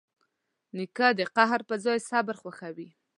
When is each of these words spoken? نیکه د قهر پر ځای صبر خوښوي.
نیکه 0.77 1.07
د 1.19 1.21
قهر 1.35 1.59
پر 1.67 1.77
ځای 1.85 1.99
صبر 2.09 2.35
خوښوي. 2.41 2.89